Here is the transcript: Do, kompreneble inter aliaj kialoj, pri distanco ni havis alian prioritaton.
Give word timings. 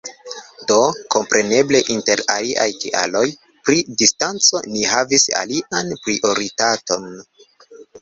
Do, 0.69 0.77
kompreneble 1.15 1.81
inter 1.97 2.23
aliaj 2.37 2.67
kialoj, 2.85 3.23
pri 3.69 3.79
distanco 4.03 4.65
ni 4.73 4.85
havis 4.97 5.29
alian 5.45 5.97
prioritaton. 6.05 7.11